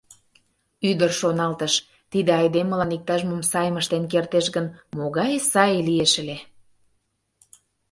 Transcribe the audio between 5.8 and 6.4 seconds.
лиеш ыле!